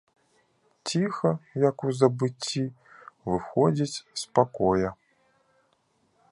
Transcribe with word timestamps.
Ціха, 0.91 1.31
як 1.67 1.77
у 1.89 1.93
забыцці, 1.99 2.63
выходзіць 3.29 4.01
з 4.23 4.25
пакоя. 4.39 4.89